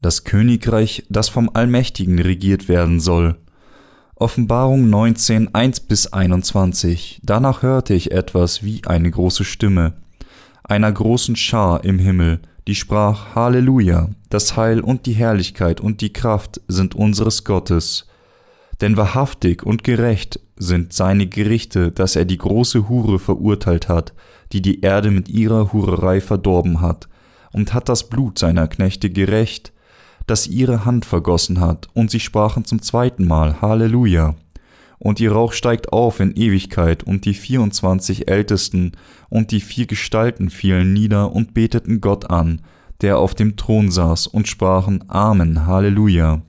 [0.00, 3.36] das Königreich, das vom Allmächtigen regiert werden soll.
[4.14, 7.20] Offenbarung 19, 1 bis 21.
[7.22, 9.94] Danach hörte ich etwas wie eine große Stimme,
[10.62, 16.12] einer großen Schar im Himmel, die sprach Halleluja, das Heil und die Herrlichkeit und die
[16.12, 18.06] Kraft sind unseres Gottes.
[18.80, 24.12] Denn wahrhaftig und gerecht sind seine Gerichte, dass er die große Hure verurteilt hat,
[24.52, 27.08] die die Erde mit ihrer Hurerei verdorben hat,
[27.52, 29.72] und hat das Blut seiner Knechte gerecht,
[30.30, 34.36] das ihre Hand vergossen hat, und sie sprachen zum zweiten Mal Halleluja.
[34.98, 38.92] Und ihr Rauch steigt auf in Ewigkeit, und die vierundzwanzig Ältesten
[39.28, 42.62] und die vier Gestalten fielen nieder und beteten Gott an,
[43.00, 46.42] der auf dem Thron saß, und sprachen Amen, Halleluja.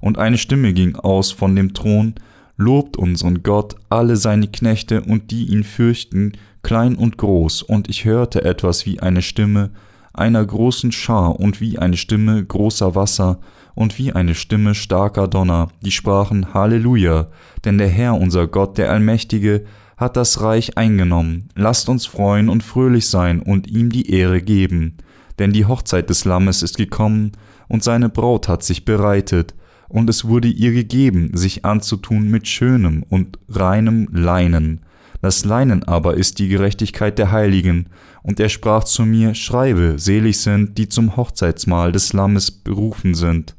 [0.00, 2.14] Und eine Stimme ging aus von dem Thron,
[2.56, 8.04] Lobt unseren Gott, alle seine Knechte und die ihn fürchten, klein und groß, und ich
[8.04, 9.70] hörte etwas wie eine Stimme,
[10.12, 13.40] einer großen Schar und wie eine Stimme großer Wasser
[13.74, 17.28] und wie eine Stimme starker Donner, die sprachen Halleluja,
[17.64, 19.64] denn der Herr unser Gott, der Allmächtige,
[19.96, 24.96] hat das Reich eingenommen, lasst uns freuen und fröhlich sein und ihm die Ehre geben,
[25.38, 27.32] denn die Hochzeit des Lammes ist gekommen,
[27.68, 29.54] und seine Braut hat sich bereitet,
[29.88, 34.80] und es wurde ihr gegeben, sich anzutun mit schönem und reinem Leinen,
[35.22, 37.86] das Leinen aber ist die Gerechtigkeit der Heiligen.
[38.22, 43.56] Und er sprach zu mir, Schreibe, selig sind, die zum Hochzeitsmahl des Lammes berufen sind.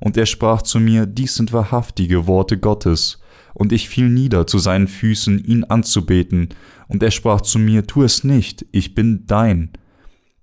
[0.00, 3.20] Und er sprach zu mir, dies sind wahrhaftige Worte Gottes.
[3.54, 6.50] Und ich fiel nieder zu seinen Füßen, ihn anzubeten.
[6.88, 9.70] Und er sprach zu mir, tu es nicht, ich bin dein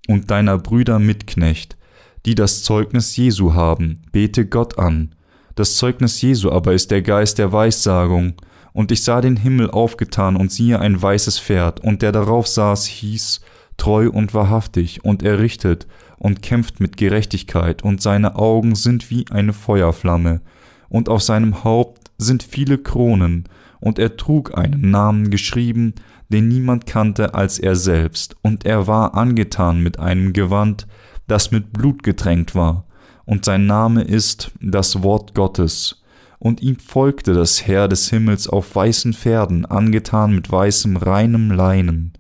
[0.08, 1.78] und deiner Brüder Mitknecht,
[2.25, 5.16] die das Zeugnis Jesu haben, bete Gott an.
[5.56, 8.33] Das Zeugnis Jesu aber ist der Geist der Weissagung,
[8.73, 12.85] und ich sah den Himmel aufgetan und siehe ein weißes Pferd, und der darauf saß,
[12.85, 13.41] hieß
[13.81, 15.88] treu und wahrhaftig, und er richtet
[16.19, 20.42] und kämpft mit Gerechtigkeit, und seine Augen sind wie eine Feuerflamme,
[20.88, 23.46] und auf seinem Haupt sind viele Kronen,
[23.80, 25.96] und er trug einen Namen geschrieben,
[26.30, 30.86] den niemand kannte als er selbst, und er war angetan mit einem Gewand,
[31.25, 32.86] das mit Blut getränkt war,
[33.25, 36.03] und sein Name ist das Wort Gottes
[36.38, 42.14] und ihm folgte das Heer des Himmels auf weißen Pferden, angetan mit weißem reinem Leinen.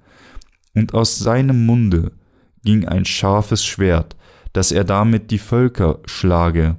[0.73, 2.11] Und aus seinem Munde
[2.63, 4.15] ging ein scharfes Schwert,
[4.53, 6.77] dass er damit die Völker schlage.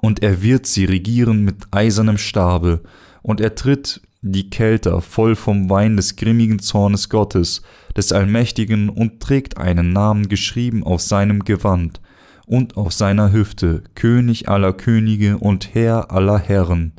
[0.00, 2.82] Und er wird sie regieren mit eisernem Stabe,
[3.22, 7.62] und er tritt die Kelter voll vom Wein des grimmigen Zornes Gottes,
[7.96, 12.00] des Allmächtigen, und trägt einen Namen geschrieben auf seinem Gewand,
[12.46, 16.92] und auf seiner Hüfte König aller Könige und Herr aller Herren.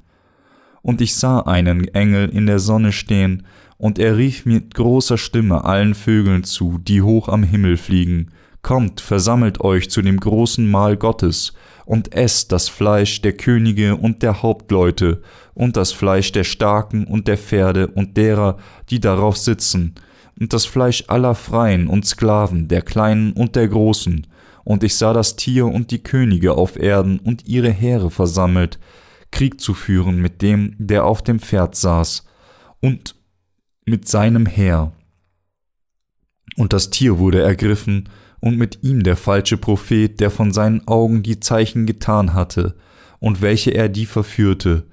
[0.81, 3.45] Und ich sah einen Engel in der Sonne stehen,
[3.77, 8.31] und er rief mit großer Stimme allen Vögeln zu, die hoch am Himmel fliegen,
[8.67, 11.53] Kommt, versammelt euch zu dem großen Mahl Gottes,
[11.85, 15.21] und esst das Fleisch der Könige und der Hauptleute,
[15.53, 18.57] und das Fleisch der Starken und der Pferde und derer,
[18.89, 19.95] die darauf sitzen,
[20.38, 24.27] und das Fleisch aller Freien und Sklaven, der Kleinen und der Großen,
[24.65, 28.79] und ich sah das Tier und die Könige auf Erden und ihre Heere versammelt,
[29.31, 32.25] Krieg zu führen mit dem, der auf dem Pferd saß,
[32.81, 33.15] und
[33.87, 34.91] mit seinem Heer.
[36.57, 38.09] Und das Tier wurde ergriffen,
[38.39, 42.75] und mit ihm der falsche Prophet, der von seinen Augen die Zeichen getan hatte,
[43.19, 44.85] und welche er die verführte,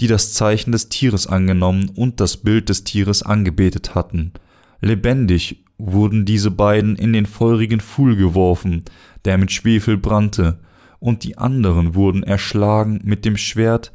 [0.00, 4.32] die das Zeichen des Tieres angenommen und das Bild des Tieres angebetet hatten.
[4.80, 8.84] Lebendig wurden diese beiden in den feurigen Pfuhl geworfen,
[9.24, 10.58] der mit Schwefel brannte,
[10.98, 13.92] und die anderen wurden erschlagen mit dem Schwert,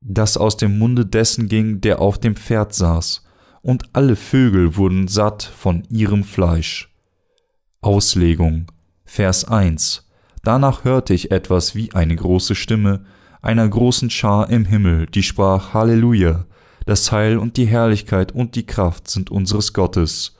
[0.00, 3.21] das aus dem Munde dessen ging, der auf dem Pferd saß,
[3.62, 6.92] und alle Vögel wurden satt von ihrem Fleisch.
[7.80, 8.66] Auslegung
[9.04, 10.08] Vers 1
[10.44, 13.04] Danach hörte ich etwas wie eine große Stimme
[13.42, 16.46] einer großen Schar im Himmel, die sprach Halleluja,
[16.86, 20.36] das Heil und die Herrlichkeit und die Kraft sind unseres Gottes.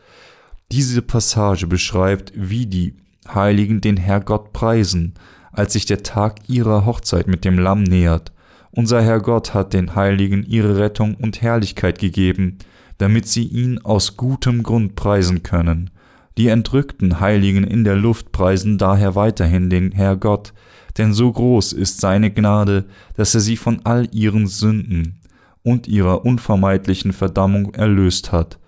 [0.71, 2.95] Diese Passage beschreibt, wie die
[3.29, 5.15] Heiligen den Herr Gott preisen,
[5.53, 8.33] als sich der Tag ihrer Hochzeit mit dem Lamm nähert.
[8.71, 12.59] Unser Herr Gott hat den Heiligen ihre Rettung und Herrlichkeit gegeben,
[13.03, 15.91] damit sie ihn aus gutem Grund preisen können.
[16.39, 20.53] Die entrückten Heiligen in der Luft preisen daher weiterhin den Herr Gott,
[20.99, 22.85] denn so groß ist seine Gnade,
[23.17, 25.21] dass er sie von all ihren Sünden
[25.65, 28.61] und ihrer unvermeidlichen Verdammung erlöst hat.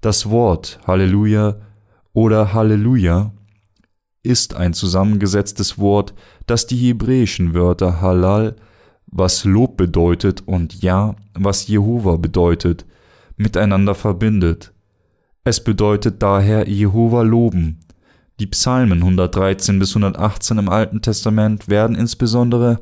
[0.00, 1.56] Das Wort Halleluja
[2.14, 3.34] oder Halleluja
[4.22, 6.14] ist ein zusammengesetztes Wort,
[6.46, 8.56] das die hebräischen Wörter Halal,
[9.04, 12.86] was Lob bedeutet, und Ja, was Jehova bedeutet,
[13.36, 14.72] miteinander verbindet.
[15.44, 17.80] Es bedeutet daher Jehova loben.
[18.38, 22.80] Die Psalmen 113 bis 118 im Alten Testament werden insbesondere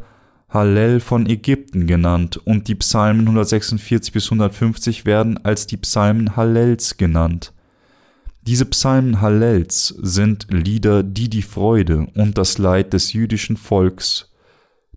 [0.48, 6.96] Hallel von Ägypten genannt und die Psalmen 146 bis 150 werden als die Psalmen Hallels
[6.96, 7.52] genannt.
[8.42, 14.32] Diese Psalmen Hallels sind Lieder, die die Freude und das Leid des jüdischen Volks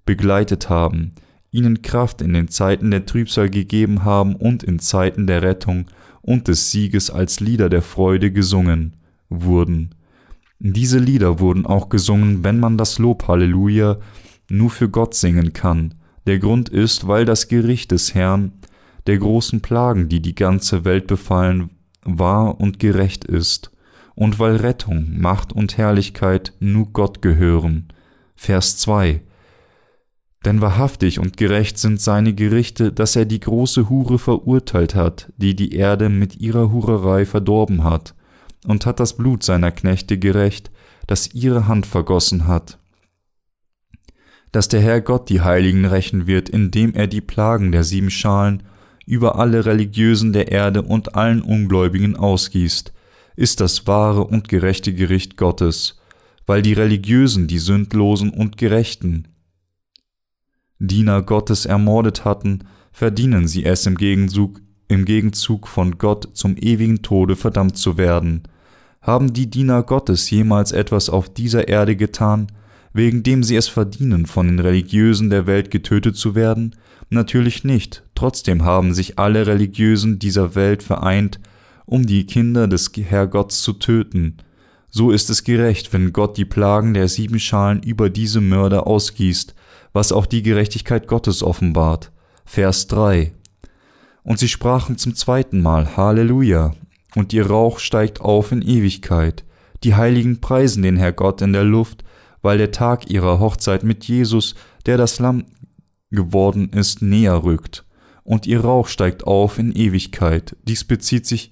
[0.06, 1.14] begleitet haben,
[1.54, 5.86] ihnen Kraft in den Zeiten der Trübsal gegeben haben und in Zeiten der Rettung
[6.22, 8.96] und des Sieges als Lieder der Freude gesungen
[9.30, 9.96] wurden.
[10.60, 14.00] Diese Lieder wurden auch gesungen, wenn man das Lob Halleluja
[14.50, 15.96] nur für Gott singen kann.
[16.26, 18.54] Der Grund ist, weil das Gericht des Herrn
[19.06, 21.70] der großen Plagen, die die ganze Welt befallen,
[22.04, 23.72] wahr und gerecht ist,
[24.16, 27.90] und weil Rettung, Macht und Herrlichkeit nur Gott gehören.
[28.36, 29.22] Vers 2
[30.46, 35.56] Denn wahrhaftig und gerecht sind seine Gerichte, dass er die große Hure verurteilt hat, die
[35.56, 38.14] die Erde mit ihrer Hurerei verdorben hat,
[38.68, 40.72] und hat das Blut seiner Knechte gerecht,
[41.08, 42.78] das ihre Hand vergossen hat.
[44.52, 48.64] Dass der Herr Gott die Heiligen rächen wird, indem er die Plagen der sieben Schalen
[49.06, 52.94] über alle Religiösen der Erde und allen Ungläubigen ausgießt,
[53.36, 56.00] ist das wahre und gerechte Gericht Gottes,
[56.46, 59.33] weil die Religiösen die Sündlosen und Gerechten
[60.88, 62.60] Diener Gottes ermordet hatten,
[62.92, 68.44] verdienen sie es im Gegenzug, im Gegenzug von Gott zum ewigen Tode verdammt zu werden.
[69.02, 72.48] Haben die Diener Gottes jemals etwas auf dieser Erde getan,
[72.94, 76.76] wegen dem sie es verdienen, von den Religiösen der Welt getötet zu werden?
[77.10, 81.40] Natürlich nicht, trotzdem haben sich alle Religiösen dieser Welt vereint,
[81.86, 84.38] um die Kinder des Herrgotts zu töten.
[84.90, 89.56] So ist es gerecht, wenn Gott die Plagen der sieben Schalen über diese Mörder ausgießt,
[89.94, 92.12] was auch die Gerechtigkeit Gottes offenbart.
[92.46, 93.32] Vers 3
[94.24, 96.74] Und sie sprachen zum zweiten Mal Halleluja,
[97.16, 99.46] und ihr Rauch steigt auf in Ewigkeit.
[99.84, 102.04] Die Heiligen preisen den Herr Gott in der Luft,
[102.42, 104.56] weil der Tag ihrer Hochzeit mit Jesus,
[104.86, 105.46] der das Lamm
[106.10, 107.86] geworden ist, näher rückt,
[108.24, 110.56] und ihr Rauch steigt auf in Ewigkeit.
[110.64, 111.52] Dies bezieht sich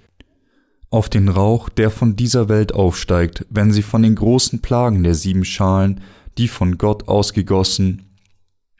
[0.89, 5.15] auf den Rauch, der von dieser Welt aufsteigt, wenn sie von den großen Plagen der
[5.15, 6.01] sieben Schalen,
[6.37, 8.10] die von Gott ausgegossen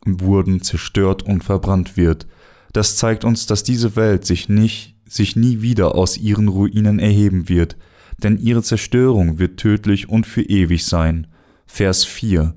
[0.06, 2.28] wurden, zerstört und verbrannt wird.
[2.74, 7.50] Das zeigt uns, dass diese Welt sich nicht, sich nie wieder aus ihren Ruinen erheben
[7.50, 7.76] wird,
[8.24, 11.28] denn ihre Zerstörung wird tödlich und für ewig sein.
[11.66, 12.54] Vers 4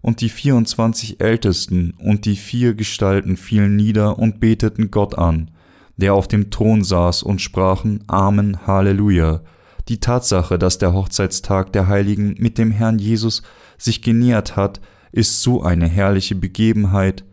[0.00, 5.50] Und die 24 Ältesten und die vier Gestalten fielen nieder und beteten Gott an,
[5.96, 9.42] der auf dem Thron saß, und sprachen Amen, Halleluja.
[9.88, 13.42] Die Tatsache, dass der Hochzeitstag der Heiligen mit dem Herrn Jesus
[13.78, 14.80] sich genähert hat,
[15.12, 17.24] ist so eine herrliche Begebenheit,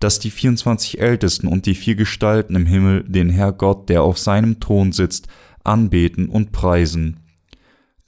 [0.00, 4.18] dass die 24 Ältesten und die vier Gestalten im Himmel den Herr Gott, der auf
[4.18, 5.28] seinem Thron sitzt,
[5.62, 7.20] anbeten und preisen.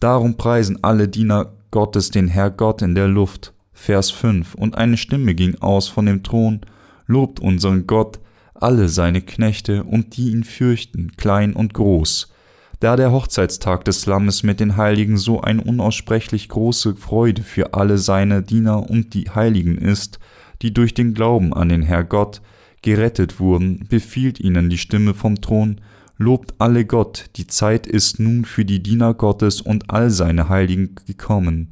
[0.01, 3.53] Darum preisen alle Diener Gottes den Herr Gott in der Luft.
[3.73, 4.55] Vers 5.
[4.55, 6.61] Und eine Stimme ging aus von dem Thron,
[7.07, 8.21] lobt unseren Gott,
[8.55, 12.34] alle seine Knechte und die ihn fürchten, klein und groß.
[12.81, 17.99] Da der Hochzeitstag des Lammes mit den Heiligen so eine unaussprechlich große Freude für alle
[17.99, 20.19] seine Diener und die Heiligen ist,
[20.63, 22.43] die durch den Glauben an den Herr Gott
[22.83, 25.81] gerettet wurden, befiehlt ihnen die Stimme vom Thron,
[26.17, 30.95] Lobt alle Gott, die Zeit ist nun für die Diener Gottes und all seine Heiligen
[31.07, 31.71] gekommen,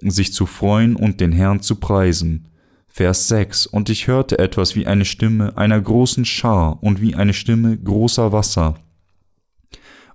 [0.00, 2.48] sich zu freuen und den Herrn zu preisen.
[2.86, 7.32] Vers 6 Und ich hörte etwas wie eine Stimme einer großen Schar und wie eine
[7.32, 8.74] Stimme großer Wasser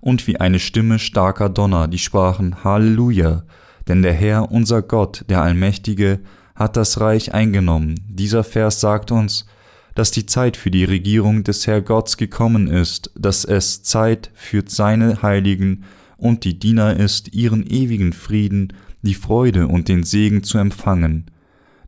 [0.02, 3.44] und wie eine Stimme starker Donner, die sprachen Halleluja,
[3.86, 6.20] denn der Herr, unser Gott, der Allmächtige,
[6.56, 7.94] hat das Reich eingenommen.
[8.08, 9.46] Dieser Vers sagt uns,
[9.94, 15.22] dass die Zeit für die Regierung des Herrgotts gekommen ist, dass es Zeit für seine
[15.22, 15.84] Heiligen
[16.16, 21.26] und die Diener ist, ihren ewigen Frieden, die Freude und den Segen zu empfangen,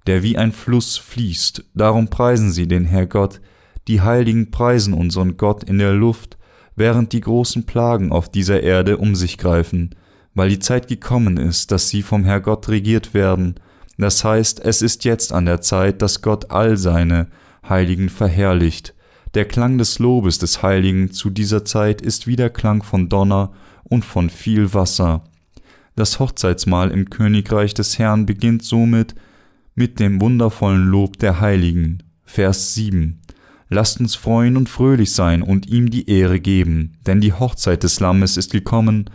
[0.07, 1.65] der wie ein Fluss fließt.
[1.75, 3.41] Darum preisen sie den Herrgott,
[3.89, 6.39] die Heiligen preisen unseren Gott in der Luft,
[6.77, 9.95] während die großen Plagen auf dieser Erde um sich greifen,
[10.35, 13.55] weil die Zeit gekommen ist, dass sie vom Herrgott regiert werden.
[13.99, 17.29] Das heißt, es ist jetzt an der Zeit, dass Gott all seine
[17.69, 18.95] Heiligen verherrlicht.
[19.35, 23.53] Der Klang des Lobes des Heiligen zu dieser Zeit ist wie der Klang von Donner
[23.85, 25.25] und von viel Wasser.
[25.97, 29.15] Das Hochzeitsmahl im Königreich des Herrn beginnt somit
[29.75, 32.03] mit dem wundervollen Lob der Heiligen.
[32.25, 33.21] Vers 7.
[33.69, 38.01] Lasst uns freuen und fröhlich sein und ihm die Ehre geben, denn die Hochzeit des
[38.01, 39.11] Lammes ist gekommen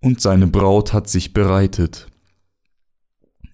[0.00, 2.06] und seine Braut hat sich bereitet.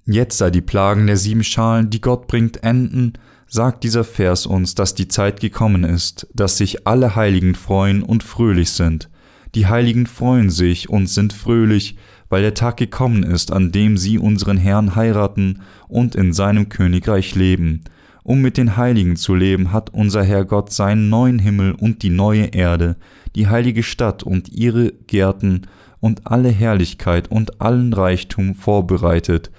[0.05, 3.13] Jetzt sei die Plagen der sieben Schalen, die Gott bringt, enden,
[3.47, 8.23] sagt dieser Vers uns, dass die Zeit gekommen ist, dass sich alle Heiligen freuen und
[8.23, 9.09] fröhlich sind.
[9.55, 11.97] Die Heiligen freuen sich und sind fröhlich,
[12.29, 17.35] weil der Tag gekommen ist, an dem sie unseren Herrn heiraten und in seinem Königreich
[17.35, 17.83] leben.
[18.23, 22.11] Um mit den Heiligen zu leben, hat unser Herr Gott seinen neuen Himmel und die
[22.11, 22.97] neue Erde,
[23.35, 25.63] die heilige Stadt und ihre Gärten
[26.01, 29.51] und alle Herrlichkeit und allen Reichtum vorbereitet,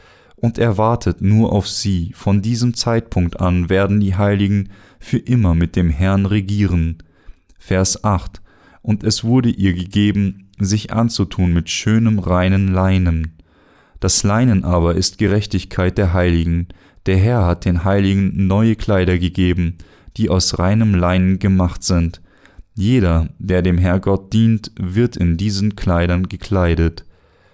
[0.41, 2.11] und er wartet nur auf sie.
[2.15, 6.97] Von diesem Zeitpunkt an werden die Heiligen für immer mit dem Herrn regieren.
[7.59, 8.41] Vers 8
[8.81, 13.37] Und es wurde ihr gegeben, sich anzutun mit schönem reinen Leinen.
[14.01, 16.67] Das Leinen aber ist Gerechtigkeit der Heiligen.
[17.05, 19.77] Der Herr hat den Heiligen neue Kleider gegeben,
[20.17, 22.19] die aus reinem Leinen gemacht sind.
[22.73, 27.05] Jeder, der dem Herrgott dient, wird in diesen Kleidern gekleidet.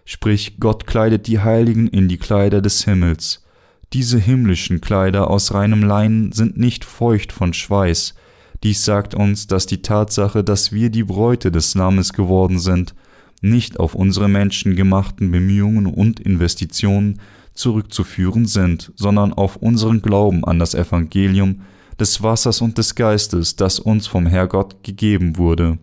[0.05, 3.43] Sprich, Gott kleidet die Heiligen in die Kleider des Himmels.
[3.91, 8.15] Diese himmlischen Kleider aus reinem Leinen sind nicht feucht von Schweiß.
[8.63, 12.95] Dies sagt uns, dass die Tatsache, dass wir die Bräute des Lammes geworden sind,
[13.41, 17.19] nicht auf unsere menschengemachten Bemühungen und Investitionen
[17.53, 21.61] zurückzuführen sind, sondern auf unseren Glauben an das Evangelium
[21.99, 25.79] des Wassers und des Geistes, das uns vom Herrgott gegeben wurde.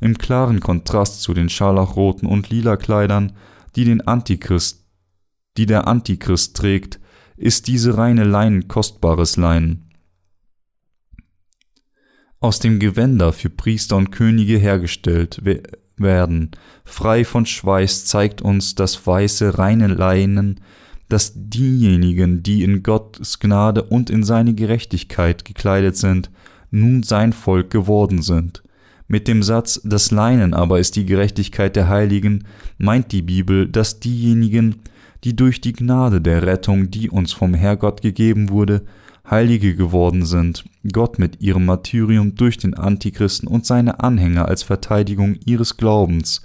[0.00, 3.32] Im klaren Kontrast zu den scharlachroten und lila Kleidern,
[3.76, 4.84] die den Antichrist,
[5.56, 7.00] die der Antichrist trägt,
[7.36, 9.90] ist diese reine Leinen kostbares Leinen.
[12.40, 15.44] Aus dem Gewänder für Priester und Könige hergestellt
[15.96, 16.50] werden,
[16.84, 20.60] frei von Schweiß, zeigt uns das weiße, reine Leinen,
[21.08, 26.30] dass diejenigen, die in Gottes Gnade und in seine Gerechtigkeit gekleidet sind,
[26.70, 28.62] nun sein Volk geworden sind.
[29.08, 32.44] Mit dem Satz Das Leinen aber ist die Gerechtigkeit der Heiligen
[32.78, 34.76] meint die Bibel, dass diejenigen,
[35.24, 38.82] die durch die Gnade der Rettung, die uns vom Herrgott gegeben wurde,
[39.28, 45.36] Heilige geworden sind, Gott mit ihrem Martyrium durch den Antichristen und seine Anhänger als Verteidigung
[45.44, 46.42] ihres Glaubens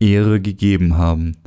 [0.00, 1.38] Ehre gegeben haben.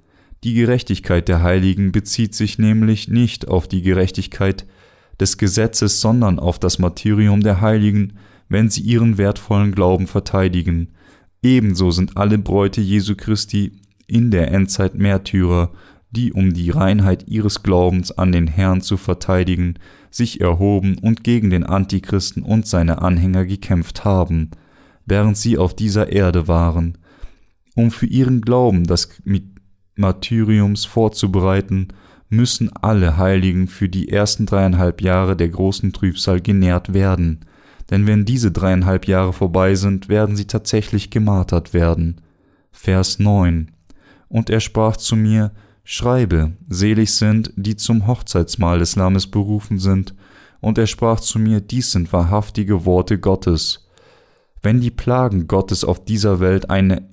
[0.43, 4.65] Die Gerechtigkeit der Heiligen bezieht sich nämlich nicht auf die Gerechtigkeit
[5.19, 8.13] des Gesetzes, sondern auf das Martyrium der Heiligen,
[8.50, 10.89] wenn sie ihren wertvollen Glauben verteidigen.
[11.43, 15.71] Ebenso sind alle Bräute Jesu Christi in der Endzeit Märtyrer,
[16.09, 19.75] die um die Reinheit ihres Glaubens an den Herrn zu verteidigen,
[20.12, 24.51] sich erhoben und gegen den Antichristen und seine Anhänger gekämpft haben,
[25.06, 26.98] während sie auf dieser Erde waren.
[27.75, 29.10] Um für ihren Glauben das
[29.96, 31.88] Martyriums vorzubereiten,
[32.30, 37.46] müssen alle Heiligen für die ersten dreieinhalb Jahre der großen Trübsal genährt werden,
[37.89, 42.22] denn wenn diese dreieinhalb Jahre vorbei sind, werden sie tatsächlich gemartert werden.
[42.72, 43.70] Vers 9
[44.30, 45.51] Und er sprach zu mir,
[45.93, 50.15] Schreibe, selig sind, die zum Hochzeitsmahl des Lammes berufen sind.
[50.62, 53.89] Und er sprach zu mir, dies sind wahrhaftige Worte Gottes.
[54.62, 57.10] Wenn die Plagen Gottes auf dieser Welt eine,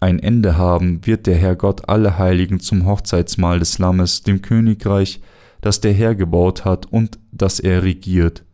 [0.00, 5.20] ein Ende haben, wird der Herr Gott alle Heiligen zum Hochzeitsmahl des Lammes, dem Königreich,
[5.60, 8.46] das der Herr gebaut hat und das er regiert,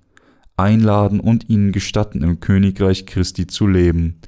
[0.57, 4.23] einladen und ihnen gestatten, im Königreich Christi zu leben.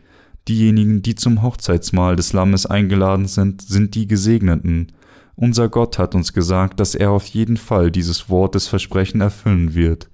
[0.46, 4.92] Diejenigen, die zum Hochzeitsmahl des Lammes eingeladen sind, sind die Gesegneten,
[5.36, 9.74] unser Gott hat uns gesagt, dass er auf jeden Fall dieses Wort des Versprechen erfüllen
[9.74, 10.08] wird.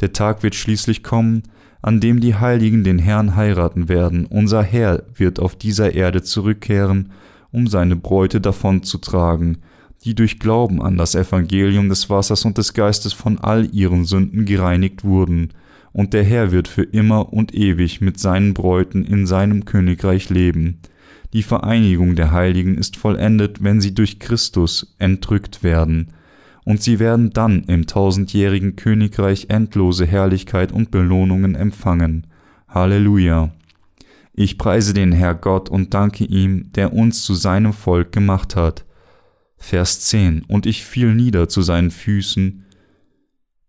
[0.00, 1.42] Der Tag wird schließlich kommen,
[1.82, 4.26] an dem die Heiligen den Herrn heiraten werden.
[4.26, 7.12] Unser Herr wird auf dieser Erde zurückkehren,
[7.52, 9.58] um seine Bräute davonzutragen,
[10.04, 14.44] die durch Glauben an das Evangelium des Wassers und des Geistes von all ihren Sünden
[14.46, 15.50] gereinigt wurden,
[15.92, 20.78] und der Herr wird für immer und ewig mit seinen Bräuten in seinem Königreich leben.
[21.32, 26.12] Die Vereinigung der Heiligen ist vollendet, wenn sie durch Christus entrückt werden,
[26.64, 32.26] und sie werden dann im tausendjährigen Königreich endlose Herrlichkeit und Belohnungen empfangen.
[32.68, 33.52] Halleluja.
[34.32, 38.84] Ich preise den Herr Gott und danke ihm, der uns zu seinem Volk gemacht hat.
[39.56, 42.64] Vers 10 Und ich fiel nieder zu seinen Füßen,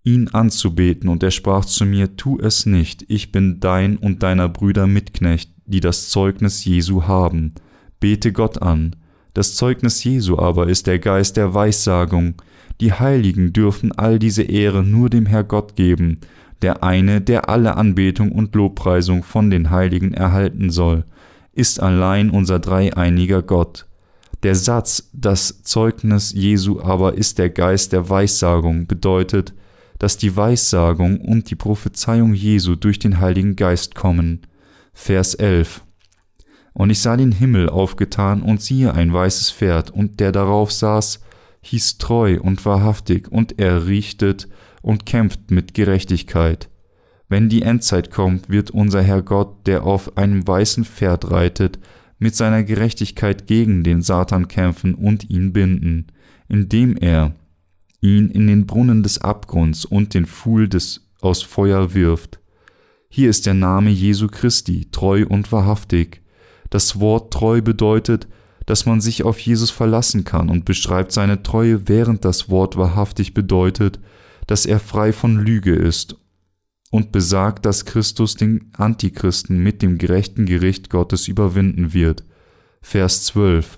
[0.03, 4.49] ihn anzubeten, und er sprach zu mir, Tu es nicht, ich bin dein und deiner
[4.49, 7.53] Brüder Mitknecht, die das Zeugnis Jesu haben.
[7.99, 8.95] Bete Gott an.
[9.33, 12.35] Das Zeugnis Jesu aber ist der Geist der Weissagung.
[12.81, 16.19] Die Heiligen dürfen all diese Ehre nur dem Herr Gott geben,
[16.61, 21.05] der eine, der alle Anbetung und Lobpreisung von den Heiligen erhalten soll,
[21.53, 23.85] ist allein unser dreieiniger Gott.
[24.43, 29.53] Der Satz, das Zeugnis Jesu aber ist der Geist der Weissagung, bedeutet,
[29.99, 34.41] dass die Weissagung und die Prophezeiung Jesu durch den Heiligen Geist kommen.
[34.93, 35.83] Vers 11.
[36.73, 41.21] Und ich sah den Himmel aufgetan und siehe ein weißes Pferd, und der darauf saß,
[41.61, 44.47] hieß treu und wahrhaftig, und er richtet
[44.81, 46.69] und kämpft mit Gerechtigkeit.
[47.27, 51.79] Wenn die Endzeit kommt, wird unser Herr Gott, der auf einem weißen Pferd reitet,
[52.19, 56.07] mit seiner Gerechtigkeit gegen den Satan kämpfen und ihn binden,
[56.49, 57.33] indem er
[58.01, 62.40] ihn in den Brunnen des Abgrunds und den Pfuhl des aus Feuer wirft.
[63.13, 66.21] Hier ist der Name Jesu Christi, treu und wahrhaftig.
[66.69, 68.29] Das Wort treu bedeutet,
[68.65, 73.33] dass man sich auf Jesus verlassen kann und beschreibt seine Treue, während das Wort wahrhaftig
[73.33, 73.99] bedeutet,
[74.47, 76.15] dass er frei von Lüge ist
[76.89, 82.23] und besagt, dass Christus den Antichristen mit dem gerechten Gericht Gottes überwinden wird.
[82.81, 83.77] Vers 12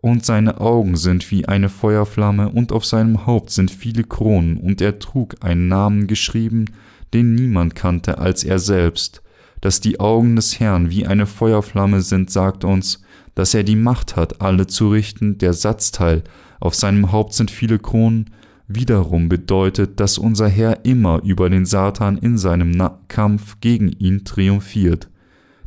[0.00, 4.80] Und seine Augen sind wie eine Feuerflamme, und auf seinem Haupt sind viele Kronen, und
[4.80, 6.66] er trug einen Namen geschrieben,
[7.12, 9.22] den niemand kannte als er selbst.
[9.60, 13.02] Dass die Augen des Herrn wie eine Feuerflamme sind, sagt uns,
[13.34, 16.24] dass er die Macht hat, alle zu richten, der Satzteil,
[16.60, 18.30] auf seinem Haupt sind viele Kronen,
[18.68, 25.08] wiederum bedeutet, dass unser Herr immer über den Satan in seinem Kampf gegen ihn triumphiert,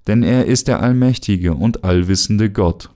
[0.07, 2.89] denn er ist der allmächtige und allwissende Gott.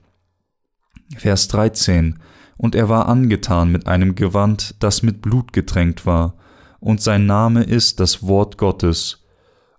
[1.16, 2.18] Vers 13
[2.56, 6.37] Und er war angetan mit einem Gewand, das mit Blut getränkt war,
[6.80, 9.24] und sein Name ist das Wort Gottes.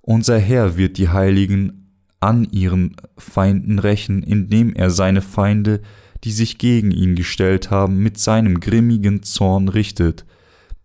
[0.02, 5.82] Unser Herr wird die Heiligen an ihren Feinden rächen, indem er seine Feinde
[6.24, 10.26] die sich gegen ihn gestellt haben, mit seinem grimmigen Zorn richtet.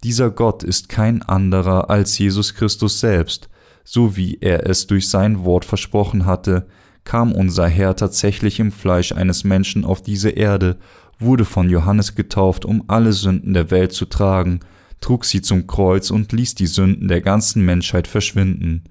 [0.03, 3.49] Dieser Gott ist kein anderer als Jesus Christus selbst,
[3.85, 6.67] so wie er es durch sein Wort versprochen hatte,
[7.05, 10.79] kam unser Herr tatsächlich im Fleisch eines Menschen auf diese Erde,
[11.19, 14.61] wurde von Johannes getauft, um alle Sünden der Welt zu tragen,
[15.05, 18.85] trug sie zum Kreuz und ließ die Sünden der ganzen Menschheit verschwinden.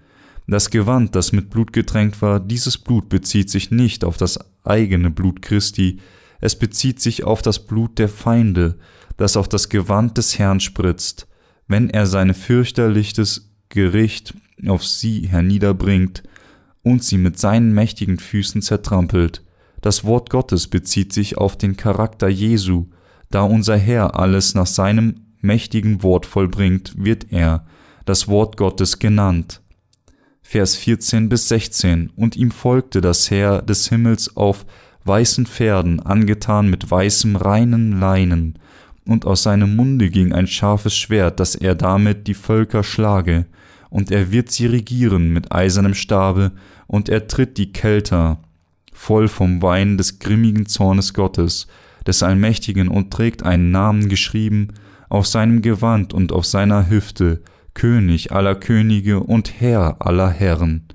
[0.46, 5.10] Das Gewand, das mit Blut getränkt war, dieses Blut bezieht sich nicht auf das eigene
[5.10, 5.98] Blut Christi,
[6.39, 8.77] es bezieht sich auf das Blut der Feinde,
[9.17, 11.27] das auf das Gewand des Herrn spritzt,
[11.67, 14.35] wenn er sein fürchterliches Gericht
[14.68, 16.22] auf sie herniederbringt
[16.83, 19.44] und sie mit seinen mächtigen Füßen zertrampelt.
[19.81, 22.85] Das Wort Gottes bezieht sich auf den Charakter Jesu,
[23.31, 27.66] da unser Herr alles nach seinem mächtigen Wort vollbringt, wird er,
[28.06, 29.62] das Wort Gottes genannt.
[30.42, 34.66] Vers 14 bis 16 Und ihm folgte das Heer des Himmels auf
[35.06, 38.60] weißen Pferden, angetan mit weißem reinen Leinen,
[39.06, 43.46] und aus seinem Munde ging ein scharfes Schwert, dass er damit die Völker schlage,
[43.90, 46.51] und er wird sie regieren mit eisernem Stabe,
[46.88, 48.40] und er tritt die Kelter,
[48.94, 51.68] voll vom Wein des grimmigen Zornes Gottes,
[52.08, 54.70] des Allmächtigen, und trägt einen Namen geschrieben
[55.13, 57.43] auf seinem Gewand und auf seiner Hüfte,
[57.75, 60.87] König aller Könige und Herr aller Herren.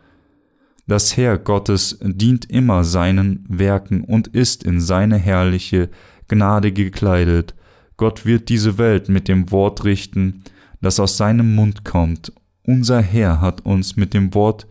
[0.88, 5.88] Das Heer Gottes dient immer seinen Werken und ist in seine herrliche
[6.26, 7.54] Gnade gekleidet.
[7.96, 10.42] Gott wird diese Welt mit dem Wort richten,
[10.80, 12.32] das aus seinem Mund kommt.
[12.64, 14.66] Unser Herr hat uns mit dem Wort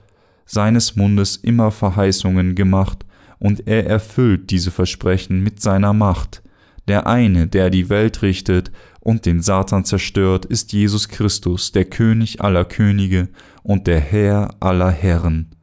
[0.45, 3.05] seines Mundes immer Verheißungen gemacht,
[3.39, 6.41] und er erfüllt diese Versprechen mit seiner Macht.
[6.88, 8.71] Der eine, der die Welt richtet
[9.02, 13.30] und den Satan zerstört, ist Jesus Christus, der König aller Könige
[13.63, 15.56] und der Herr aller Herren.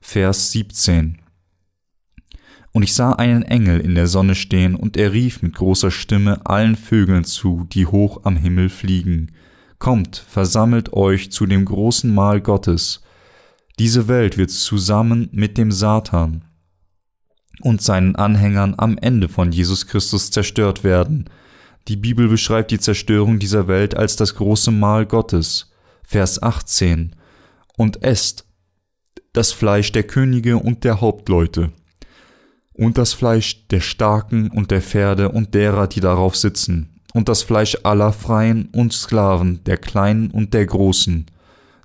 [0.00, 1.18] Vers 17.
[2.72, 6.44] Und ich sah einen Engel in der Sonne stehen, und er rief mit großer Stimme
[6.46, 9.32] allen Vögeln zu, die hoch am Himmel fliegen.
[9.78, 13.02] Kommt, versammelt euch zu dem großen Mahl Gottes.
[13.78, 16.44] Diese Welt wird zusammen mit dem Satan
[17.60, 21.28] und seinen Anhängern am Ende von Jesus Christus zerstört werden.
[21.88, 25.70] Die Bibel beschreibt die Zerstörung dieser Welt als das große Mahl Gottes.
[26.02, 27.16] Vers 18.
[27.76, 28.46] Und esst
[29.32, 31.72] das Fleisch der Könige und der Hauptleute,
[32.74, 37.42] und das Fleisch der Starken und der Pferde und derer, die darauf sitzen, und das
[37.42, 41.26] Fleisch aller Freien und Sklaven, der Kleinen und der Großen.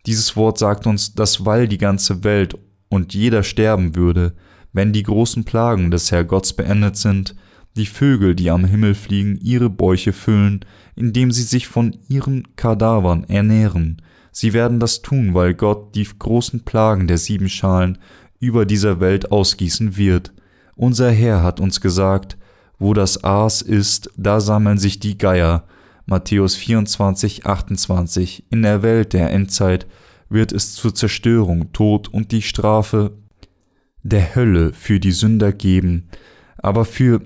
[0.06, 2.58] Dieses Wort sagt uns, dass weil die ganze Welt
[2.90, 4.34] und jeder sterben würde,
[4.74, 7.36] wenn die großen Plagen des Herrgotts beendet sind,
[7.76, 13.24] die Vögel, die am Himmel fliegen, ihre Bäuche füllen, indem sie sich von ihren Kadavern
[13.26, 14.02] ernähren,
[14.40, 17.98] Sie werden das tun, weil Gott die großen Plagen der sieben Schalen
[18.40, 20.32] über dieser Welt ausgießen wird.
[20.76, 22.38] Unser Herr hat uns gesagt,
[22.78, 25.64] wo das Aas ist, da sammeln sich die Geier.
[26.06, 28.46] Matthäus 24, 28.
[28.52, 29.88] In der Welt der Endzeit
[30.30, 33.18] wird es zur Zerstörung, Tod und die Strafe
[34.10, 36.10] der Hölle für die Sünder geben,
[36.58, 37.22] aber für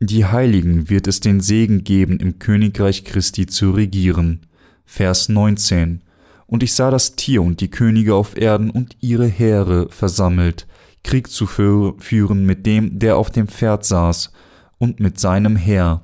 [0.00, 4.46] die Heiligen wird es den Segen geben, im Königreich Christi zu regieren.
[4.86, 6.02] Vers 19
[6.50, 10.66] und ich sah das Tier und die Könige auf Erden und ihre Heere versammelt,
[11.04, 14.32] Krieg zu führen mit dem, der auf dem Pferd saß,
[14.76, 16.00] und mit seinem Heer.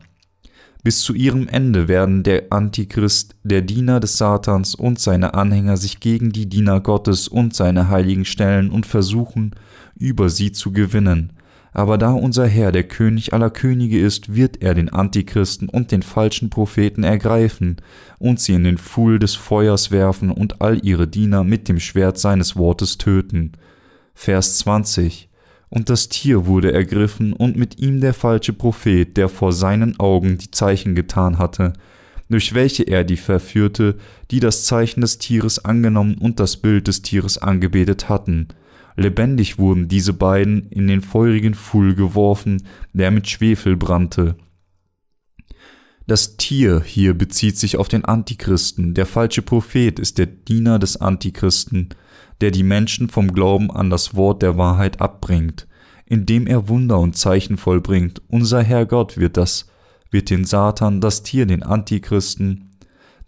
[0.87, 5.99] Bis zu ihrem Ende werden der Antichrist, der Diener des Satans und seine Anhänger sich
[5.99, 9.57] gegen die Diener Gottes und seine Heiligen stellen und versuchen,
[9.97, 11.33] über sie zu gewinnen.
[11.73, 16.03] Aber da unser Herr der König aller Könige ist, wird er den Antichristen und den
[16.03, 17.79] falschen Propheten ergreifen
[18.21, 22.17] und sie in den Pfuhl des Feuers werfen und all ihre Diener mit dem Schwert
[22.17, 23.55] seines Wortes töten.
[24.15, 25.29] Vers 20
[25.77, 30.39] Und das Tier wurde ergriffen und mit ihm der falsche Prophet, der vor seinen Augen
[30.39, 31.75] die Zeichen getan hatte,
[32.31, 33.97] durch welche er die verführte,
[34.31, 38.49] die das Zeichen des Tieres angenommen und das Bild des Tieres angebetet hatten,
[38.97, 42.63] Lebendig wurden diese beiden in den feurigen Pfuhl geworfen,
[42.95, 44.37] der mit Schwefel brannte.
[46.09, 51.01] Das Tier hier bezieht sich auf den Antichristen, der falsche Prophet ist der Diener des
[51.01, 51.89] Antichristen,
[52.41, 55.67] der die Menschen vom Glauben an das Wort der Wahrheit abbringt,
[56.05, 58.23] indem er Wunder und Zeichen vollbringt.
[58.29, 59.67] Unser Herr Gott wird das,
[60.13, 62.71] wird den Satan, das Tier, den Antichristen,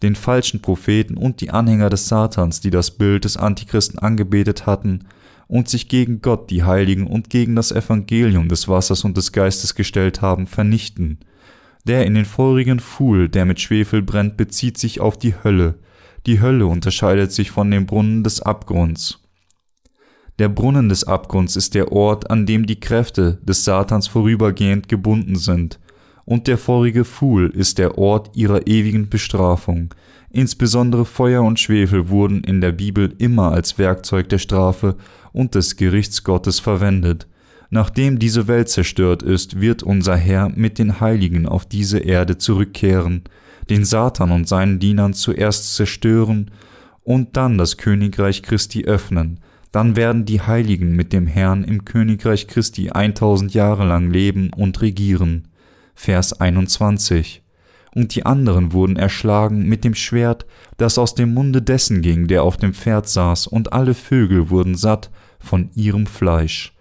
[0.02, 5.06] den falschen Propheten und die Anhänger des Satans, die das Bild des Antichristen angebetet hatten,
[5.48, 9.74] und sich gegen Gott, die Heiligen und gegen das Evangelium des Wassers und des Geistes
[9.74, 11.18] gestellt haben, vernichten.
[11.88, 15.78] Der in den feurigen Pfuhl, der mit Schwefel brennt, bezieht sich auf die Hölle.
[16.26, 19.22] Die Hölle unterscheidet sich von dem Brunnen des Abgrunds.
[20.38, 25.36] Der Brunnen des Abgrunds ist der Ort, an dem die Kräfte des Satans vorübergehend gebunden
[25.36, 25.80] sind,
[26.26, 29.94] und der feurige Pfuhl ist der Ort ihrer ewigen Bestrafung.
[30.30, 34.96] Insbesondere Feuer und Schwefel wurden in der Bibel immer als Werkzeug der Strafe
[35.32, 37.26] und des Gerichts Gottes verwendet.
[37.70, 43.24] Nachdem diese Welt zerstört ist, wird unser Herr mit den Heiligen auf diese Erde zurückkehren,
[43.68, 46.50] den Satan und seinen Dienern zuerst zerstören
[47.02, 49.40] und dann das Königreich Christi öffnen.
[49.70, 54.80] Dann werden die Heiligen mit dem Herrn im Königreich Christi 1000 Jahre lang leben und
[54.80, 55.48] regieren.
[55.94, 57.42] Vers 21
[57.94, 62.42] und die anderen wurden erschlagen mit dem Schwert, das aus dem Munde dessen ging, der
[62.44, 66.74] auf dem Pferd saß, und alle Vögel wurden satt von ihrem Fleisch.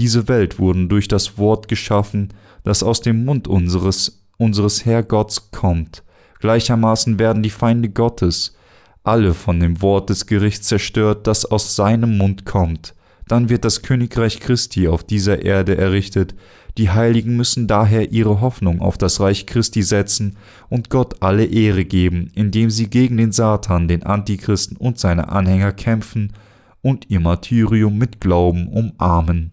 [0.00, 2.32] Diese Welt wurden durch das Wort geschaffen,
[2.64, 6.02] das aus dem Mund unseres, unseres Herrgotts kommt.
[6.38, 8.56] Gleichermaßen werden die Feinde Gottes
[9.04, 12.94] alle von dem Wort des Gerichts zerstört, das aus seinem Mund kommt.
[13.28, 16.34] Dann wird das Königreich Christi auf dieser Erde errichtet,
[16.78, 20.38] die Heiligen müssen daher ihre Hoffnung auf das Reich Christi setzen
[20.70, 25.72] und Gott alle Ehre geben, indem sie gegen den Satan, den Antichristen und seine Anhänger
[25.72, 26.32] kämpfen
[26.80, 29.52] und ihr Martyrium mit Glauben umarmen.